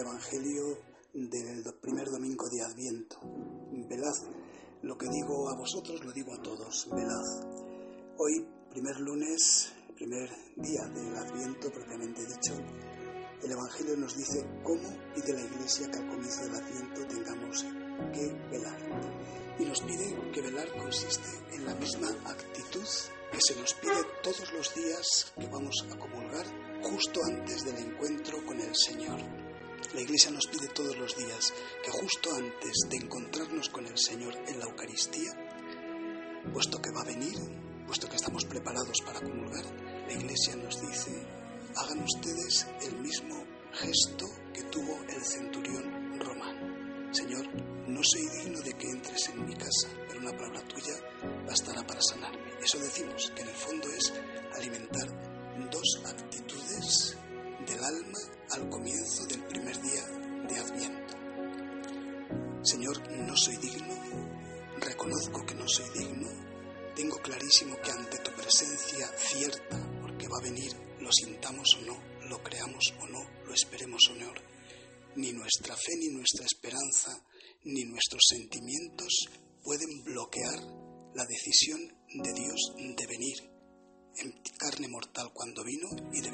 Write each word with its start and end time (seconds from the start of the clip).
Evangelio 0.00 0.64
del 1.14 1.62
primer 1.80 2.10
domingo 2.10 2.48
de 2.50 2.64
Adviento. 2.64 3.20
Velad, 3.88 4.16
lo 4.82 4.98
que 4.98 5.06
digo 5.08 5.48
a 5.48 5.56
vosotros 5.56 6.04
lo 6.04 6.10
digo 6.12 6.34
a 6.34 6.42
todos, 6.42 6.88
velad. 6.90 7.22
Hoy, 8.18 8.44
primer 8.70 8.98
lunes, 8.98 9.72
primer 9.94 10.28
día 10.56 10.82
del 10.92 11.16
Adviento 11.16 11.70
propiamente 11.70 12.26
dicho, 12.26 12.54
el 13.44 13.52
Evangelio 13.52 13.96
nos 13.98 14.16
dice 14.16 14.44
cómo 14.64 14.88
pide 15.14 15.34
la 15.34 15.46
Iglesia 15.46 15.88
que 15.88 15.98
al 15.98 16.08
comienzo 16.08 16.42
del 16.42 16.54
Adviento 16.56 17.06
tengamos 17.06 17.62
que 18.12 18.32
velar. 18.50 18.80
Y 19.60 19.64
nos 19.64 19.80
pide 19.82 20.32
que 20.32 20.40
velar 20.42 20.66
consiste 20.76 21.54
en 21.54 21.66
la 21.66 21.74
misma 21.76 22.08
actitud 22.24 22.88
que 23.30 23.38
se 23.40 23.60
nos 23.60 23.74
pide 23.74 24.02
todos 24.24 24.52
los 24.52 24.74
días 24.74 25.32
que 25.38 25.46
vamos 25.46 25.86
a 25.88 25.98
comulgar 25.98 26.25
justo 26.96 27.20
antes 27.26 27.62
del 27.62 27.76
encuentro 27.76 28.42
con 28.46 28.58
el 28.58 28.74
Señor. 28.74 29.20
La 29.92 30.00
Iglesia 30.00 30.30
nos 30.30 30.46
pide 30.46 30.66
todos 30.68 30.96
los 30.96 31.14
días 31.14 31.52
que 31.84 31.90
justo 31.90 32.30
antes 32.34 32.72
de 32.88 32.96
encontrarnos 32.96 33.68
con 33.68 33.86
el 33.86 33.98
Señor 33.98 34.34
en 34.48 34.58
la 34.58 34.64
Eucaristía, 34.64 35.30
puesto 36.54 36.80
que 36.80 36.90
va 36.92 37.02
a 37.02 37.12
venir, 37.12 37.36
puesto 37.86 38.08
que 38.08 38.16
estamos 38.16 38.46
preparados 38.46 39.02
para 39.04 39.20
comulgar, 39.20 39.66
la 40.06 40.12
Iglesia 40.14 40.56
nos 40.56 40.80
dice, 40.80 41.12
hagan 41.76 42.02
ustedes 42.02 42.66
el 42.80 42.98
mismo 43.00 43.44
gesto 43.74 44.24
que 44.54 44.62
tuvo 44.62 44.98
el 45.06 45.22
centurión 45.22 46.18
romano. 46.18 47.12
Señor, 47.12 47.46
no 47.88 48.00
soy 48.02 48.26
digno 48.40 48.60
de 48.62 48.72
que 48.72 48.88
entres 48.88 49.28
en 49.28 49.44
mi 49.44 49.54
casa, 49.54 49.88
pero 50.08 50.20
una 50.20 50.32
palabra 50.32 50.66
tuya 50.66 50.94
bastará 51.46 51.86
para 51.86 52.00
sanarme. 52.00 52.54
Eso 52.58 52.78
decimos, 52.78 53.30
que 53.36 53.42
en 53.42 53.48
el 53.48 53.54
fondo 53.54 53.86
es 53.90 54.14
alimentar 54.54 55.36
dos 55.70 56.02
actitudes 56.04 56.65
clarísimo 67.26 67.76
que 67.82 67.90
ante 67.90 68.18
tu 68.18 68.30
presencia 68.36 69.08
cierta, 69.18 69.76
porque 70.00 70.28
va 70.28 70.38
a 70.38 70.44
venir, 70.44 70.70
lo 71.00 71.10
sintamos 71.10 71.66
o 71.78 71.80
no, 71.80 72.28
lo 72.28 72.40
creamos 72.40 72.94
o 73.00 73.06
no, 73.08 73.18
lo 73.44 73.52
esperemos 73.52 74.00
o 74.10 74.14
no, 74.14 74.32
ni 75.16 75.32
nuestra 75.32 75.74
fe 75.74 75.96
ni 75.96 76.08
nuestra 76.14 76.46
esperanza 76.46 77.20
ni 77.64 77.84
nuestros 77.84 78.22
sentimientos 78.28 79.28
pueden 79.64 80.04
bloquear 80.04 80.60
la 81.16 81.26
decisión 81.26 81.80
de 82.14 82.32
Dios 82.32 82.74
de 82.76 83.06
venir 83.08 83.38
en 84.18 84.32
carne 84.56 84.86
mortal 84.86 85.32
cuando 85.34 85.64
vino 85.64 85.88
y 86.12 86.20
de 86.20 86.30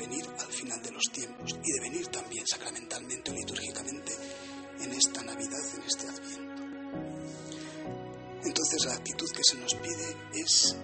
es 10.43 10.75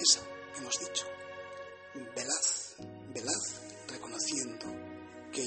esa 0.00 0.26
hemos 0.56 0.78
dicho. 0.78 1.04
Velad, 1.94 3.12
velad 3.12 3.42
reconociendo 3.86 4.66
que 5.30 5.44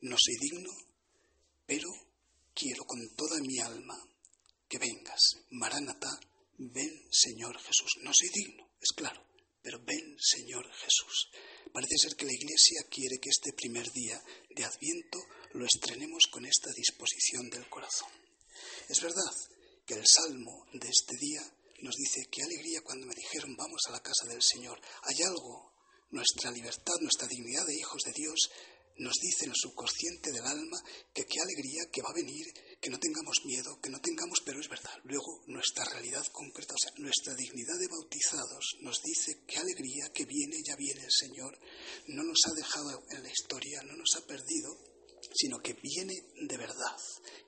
no 0.00 0.16
soy 0.18 0.36
digno, 0.40 0.70
pero 1.66 1.88
quiero 2.54 2.84
con 2.84 3.00
toda 3.14 3.38
mi 3.40 3.58
alma 3.58 3.98
que 4.66 4.78
vengas. 4.78 5.20
Maránata, 5.50 6.08
ven 6.58 7.06
Señor 7.10 7.58
Jesús. 7.60 7.98
No 8.02 8.12
soy 8.14 8.30
digno, 8.30 8.70
es 8.80 8.92
claro, 8.96 9.22
pero 9.62 9.78
ven 9.84 10.16
Señor 10.18 10.66
Jesús. 10.72 11.28
Parece 11.72 11.98
ser 11.98 12.16
que 12.16 12.24
la 12.24 12.32
Iglesia 12.32 12.82
quiere 12.90 13.18
que 13.20 13.28
este 13.28 13.52
primer 13.52 13.90
día 13.92 14.22
de 14.56 14.64
Adviento 14.64 15.18
lo 15.52 15.66
estrenemos 15.66 16.28
con 16.30 16.46
esta 16.46 16.70
disposición 16.72 17.50
del 17.50 17.68
corazón. 17.68 18.10
Es 18.88 19.00
verdad 19.02 19.32
que 19.86 19.94
el 19.94 20.04
salmo 20.06 20.66
de 20.72 20.88
este 20.88 21.16
día 21.16 21.42
nos 21.80 21.94
dice 21.96 22.28
qué 22.30 22.42
alegría 22.42 22.82
cuando 22.82 23.06
me 23.06 23.14
dijeron 23.14 23.56
vamos 23.56 23.80
a 23.88 23.92
la 23.92 24.00
casa 24.00 24.26
del 24.28 24.42
Señor. 24.42 24.80
Hay 25.02 25.22
algo, 25.22 25.72
nuestra 26.10 26.50
libertad, 26.50 26.94
nuestra 27.00 27.26
dignidad 27.26 27.66
de 27.66 27.76
hijos 27.76 28.02
de 28.04 28.12
Dios 28.12 28.50
nos 28.98 29.14
dice 29.20 29.44
en 29.44 29.50
el 29.50 29.56
subconsciente 29.56 30.32
del 30.32 30.44
alma 30.44 30.78
que 31.14 31.24
qué 31.24 31.40
alegría 31.40 31.88
que 31.90 32.02
va 32.02 32.10
a 32.10 32.14
venir, 32.14 32.46
que 32.80 32.90
no 32.90 32.98
tengamos 32.98 33.36
miedo, 33.44 33.80
que 33.80 33.90
no 33.90 34.00
tengamos, 34.00 34.40
pero 34.44 34.60
es 34.60 34.68
verdad. 34.68 34.92
Luego 35.04 35.42
nuestra 35.46 35.84
realidad 35.84 36.24
concreta, 36.32 36.74
o 36.74 36.78
sea, 36.78 36.92
nuestra 36.98 37.34
dignidad 37.34 37.78
de 37.78 37.88
bautizados 37.88 38.76
nos 38.80 39.02
dice 39.02 39.42
qué 39.46 39.58
alegría 39.58 40.10
que 40.12 40.24
viene, 40.24 40.62
ya 40.64 40.76
viene 40.76 41.02
el 41.02 41.10
Señor, 41.10 41.58
no 42.08 42.22
nos 42.22 42.40
ha 42.46 42.54
dejado 42.54 43.02
en 43.10 43.22
la 43.22 43.30
historia, 43.30 43.82
no 43.82 43.96
nos 43.96 44.14
ha 44.16 44.26
perdido, 44.26 44.76
sino 45.34 45.58
que 45.58 45.74
viene 45.74 46.14
de 46.46 46.56
verdad. 46.56 46.96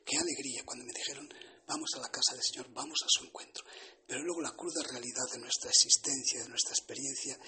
Qué 0.05 0.17
alegría 0.17 0.65
cuando 0.65 0.85
me 0.87 0.93
dijeron, 0.93 1.29
vamos 1.67 1.91
a 1.95 2.01
la 2.01 2.09
casa 2.09 2.35
del 2.35 2.43
Señor, 2.43 2.73
vamos 2.73 3.01
a 3.03 3.09
su 3.09 3.25
encuentro. 3.25 3.65
Pero 4.07 4.23
luego 4.23 4.43
la 4.43 4.55
cruda 4.55 4.83
realidad 4.83 5.25
de 5.33 5.39
nuestra 5.39 5.71
existencia, 5.71 6.43
de 6.43 6.49
nuestra 6.49 6.73
experiencia, 6.73 7.39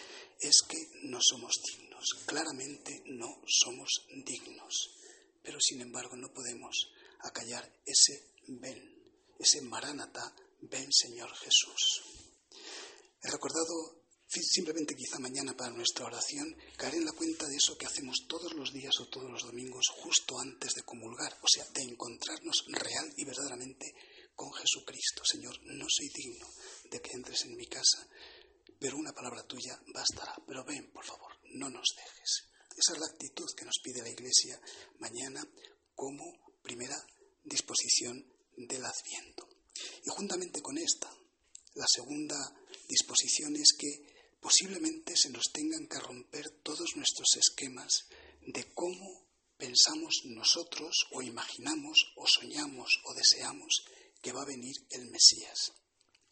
es 0.40 0.62
que 0.68 0.78
no 1.02 1.18
somos 1.20 1.60
dignos. 1.62 2.04
Claramente 2.24 3.02
no 3.06 3.42
somos 3.46 4.06
dignos. 4.24 4.90
Pero 5.42 5.58
sin 5.60 5.80
embargo 5.80 6.16
no 6.16 6.32
podemos 6.32 6.90
acallar 7.20 7.70
ese 7.84 8.32
ven, 8.48 8.80
ese 9.38 9.60
maránata, 9.62 10.34
ven 10.62 10.90
Señor 10.92 11.30
Jesús. 11.36 12.02
He 13.22 13.30
recordado 13.30 14.05
simplemente 14.28 14.94
quizá 14.94 15.18
mañana 15.18 15.56
para 15.56 15.72
nuestra 15.72 16.06
oración 16.06 16.56
caer 16.76 16.96
en 16.96 17.04
la 17.04 17.12
cuenta 17.12 17.46
de 17.46 17.56
eso 17.56 17.76
que 17.78 17.86
hacemos 17.86 18.26
todos 18.28 18.52
los 18.54 18.72
días 18.72 18.92
o 19.00 19.08
todos 19.08 19.30
los 19.30 19.42
domingos 19.42 19.86
justo 19.88 20.38
antes 20.38 20.74
de 20.74 20.82
comulgar, 20.82 21.32
o 21.42 21.48
sea, 21.48 21.64
de 21.72 21.82
encontrarnos 21.82 22.64
real 22.68 23.12
y 23.16 23.24
verdaderamente 23.24 23.94
con 24.34 24.52
Jesucristo. 24.52 25.24
Señor, 25.24 25.58
no 25.64 25.86
soy 25.88 26.08
digno 26.08 26.46
de 26.90 27.00
que 27.00 27.12
entres 27.12 27.42
en 27.44 27.56
mi 27.56 27.66
casa, 27.66 28.06
pero 28.78 28.96
una 28.96 29.12
palabra 29.12 29.42
tuya 29.44 29.80
bastará. 29.94 30.34
Pero 30.46 30.64
ven, 30.64 30.90
por 30.92 31.04
favor, 31.04 31.32
no 31.54 31.70
nos 31.70 31.94
dejes. 31.96 32.48
Esa 32.76 32.92
es 32.92 32.98
la 32.98 33.06
actitud 33.06 33.46
que 33.56 33.64
nos 33.64 33.78
pide 33.82 34.02
la 34.02 34.10
Iglesia 34.10 34.60
mañana 34.98 35.42
como 35.94 36.24
primera 36.62 36.96
disposición 37.42 38.22
del 38.56 38.84
Adviento. 38.84 39.48
Y 40.04 40.10
juntamente 40.10 40.60
con 40.60 40.76
esta, 40.76 41.10
la 41.74 41.86
segunda 41.88 42.36
disposición 42.88 43.56
es 43.56 43.72
que 43.78 44.15
posiblemente 44.46 45.12
se 45.16 45.30
nos 45.30 45.50
tengan 45.50 45.88
que 45.88 45.98
romper 45.98 46.48
todos 46.62 46.94
nuestros 46.94 47.34
esquemas 47.34 48.06
de 48.46 48.62
cómo 48.74 49.26
pensamos 49.58 50.22
nosotros 50.26 50.94
o 51.10 51.20
imaginamos 51.20 52.14
o 52.14 52.24
soñamos 52.28 53.02
o 53.06 53.14
deseamos 53.14 53.82
que 54.22 54.30
va 54.30 54.42
a 54.42 54.52
venir 54.54 54.76
el 54.90 55.10
Mesías. 55.10 55.72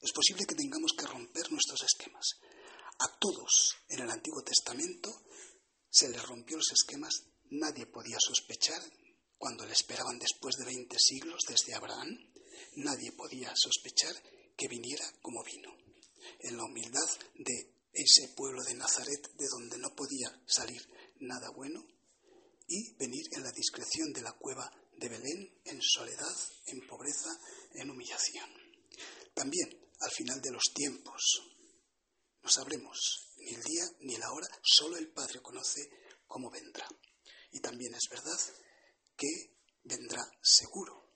Es 0.01 0.13
posible 0.13 0.47
que 0.47 0.55
tengamos 0.55 0.93
que 0.97 1.09
romper 1.09 1.51
nuestros 1.51 1.83
esquemas. 1.83 2.39
A 3.01 3.19
todos 3.19 3.75
en 3.89 4.03
el 4.03 4.11
Antiguo 4.11 4.45
Testamento 4.45 5.11
se 5.91 6.09
les 6.09 6.23
rompió 6.23 6.57
los 6.57 6.71
esquemas. 6.71 7.25
Nadie 7.51 7.87
podía 7.87 8.19
sospechar 8.21 8.81
cuando 9.37 9.67
le 9.67 9.73
esperaban 9.73 10.21
después 10.21 10.55
de 10.55 10.67
20 10.67 10.97
siglos 11.01 11.41
desde 11.49 11.75
Abraham. 11.75 12.17
Nadie 12.77 13.11
podía 13.11 13.53
sospechar 13.57 14.15
que 14.57 14.69
viniera 14.69 15.05
como 15.21 15.43
vino. 15.43 15.75
En 16.39 16.57
la 16.57 16.65
humildad 16.65 17.11
de 17.35 17.74
ese 17.95 18.29
pueblo 18.35 18.63
de 18.65 18.75
Nazaret 18.75 19.33
de 19.37 19.49
donde 19.49 19.79
no 19.79 19.95
podía 19.95 20.29
salir 20.47 20.83
nada 21.21 21.51
bueno 21.51 21.87
y 22.67 22.95
venir 22.97 23.27
en 23.33 23.43
la 23.43 23.53
discreción 23.53 24.13
de 24.13 24.23
la 24.23 24.33
cueva 24.33 24.71
de 24.97 25.09
Belén, 25.09 25.61
en 25.65 25.81
soledad, 25.83 26.37
en 26.67 26.87
pobreza, 26.87 27.31
en 27.75 27.91
humillación. 27.91 28.51
También, 29.35 29.69
al 30.01 30.11
final 30.11 30.41
de 30.41 30.51
los 30.51 30.65
tiempos, 30.75 31.43
no 32.43 32.49
sabremos 32.49 33.31
ni 33.39 33.55
el 33.55 33.63
día 33.63 33.85
ni 34.01 34.17
la 34.17 34.33
hora, 34.33 34.49
solo 34.63 34.97
el 34.97 35.09
Padre 35.09 35.41
conoce 35.41 35.81
cómo 36.27 36.51
vendrá. 36.51 36.87
Y 37.53 37.61
también 37.61 37.95
es 37.95 38.09
verdad 38.11 38.39
que 39.17 39.29
vendrá 39.85 40.25
seguro. 40.43 41.13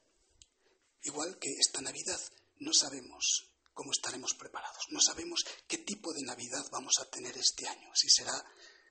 Igual 1.03 1.39
que 1.39 1.51
esta 1.59 1.81
Navidad, 1.81 2.21
no 2.59 2.73
sabemos 2.73 3.49
cómo 3.79 3.93
estaremos 3.93 4.35
preparados, 4.35 4.91
no 4.91 5.01
sabemos 5.01 5.45
qué 5.69 5.79
tipo 5.79 6.13
de 6.13 6.25
Navidad 6.25 6.67
vamos 6.73 6.99
a 6.99 7.09
tener 7.09 7.39
este 7.39 7.69
año, 7.69 7.89
si 7.95 8.09
será 8.11 8.35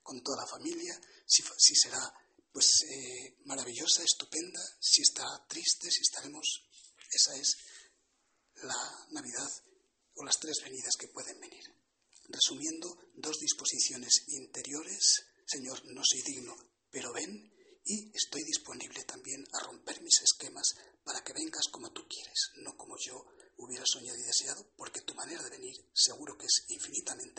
con 0.02 0.22
toda 0.22 0.40
la 0.40 0.46
familia, 0.48 0.98
si, 1.26 1.42
será 1.74 2.00
pues 2.50 2.70
eh, 2.88 3.36
maravillosa, 3.44 4.02
estupenda, 4.02 4.58
si 4.80 5.02
estará 5.02 5.44
triste, 5.46 5.90
si 5.90 6.00
estaremos 6.00 6.64
esa 7.12 7.36
es 7.36 7.58
la 8.62 9.06
Navidad 9.10 9.50
o 10.14 10.24
las 10.24 10.40
tres 10.40 10.62
venidas 10.64 10.96
que 10.96 11.08
pueden 11.08 11.38
venir. 11.38 11.64
Resumiendo, 12.30 12.88
dos 13.14 13.38
disposiciones 13.40 14.24
interiores, 14.28 15.20
Señor, 15.44 15.84
no 15.84 16.00
soy 16.02 16.22
digno, 16.22 16.56
pero 16.90 17.12
ven 17.12 17.52
y 17.84 18.10
estoy 18.16 18.42
disponible 18.42 19.04
también 19.04 19.44
a 19.52 19.64
romper 19.64 20.00
mis 20.00 20.22
esquemas 20.22 20.74
para 21.04 21.22
que 21.22 21.34
vengas 21.34 21.68
como 21.70 21.92
tú 21.92 22.08
quieres, 22.08 22.52
no 22.62 22.74
como 22.74 22.96
yo 22.96 23.26
hubiera 23.68 23.84
soñado 23.86 24.18
y 24.18 24.22
deseado, 24.22 24.66
porque 24.76 25.02
tu 25.02 25.14
manera 25.14 25.42
de 25.42 25.50
venir 25.50 25.76
seguro 25.92 26.36
que 26.36 26.46
es 26.46 26.64
infinitamente 26.68 27.37